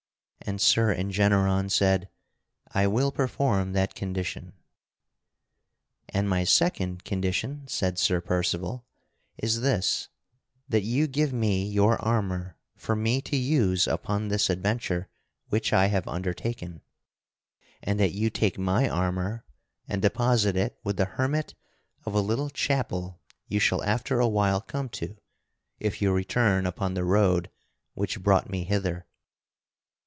[0.43, 2.09] And Sir Engeneron said:
[2.73, 4.53] "I will perform that condition."
[6.09, 8.83] "And my second condition," said Sir Percival,
[9.37, 10.09] "is this:
[10.67, 15.09] that you give me your armor for me to use upon this adventure
[15.49, 16.81] which I have undertaken,
[17.83, 19.45] and that you take my armor
[19.87, 21.53] and deposit it with the hermit
[22.03, 25.15] of a little chapel you shall after a while come to
[25.79, 27.51] if you return upon the road
[27.93, 29.05] which brought me hither.